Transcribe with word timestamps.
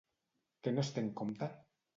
Què 0.67 0.73
no 0.77 0.85
es 0.87 0.91
té 0.97 1.05
en 1.05 1.13
compte? 1.23 1.53